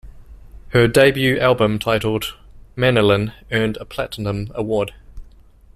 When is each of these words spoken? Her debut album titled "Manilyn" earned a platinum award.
Her 0.69 0.87
debut 0.87 1.37
album 1.37 1.77
titled 1.77 2.35
"Manilyn" 2.75 3.33
earned 3.51 3.77
a 3.77 3.85
platinum 3.85 4.49
award. 4.55 4.95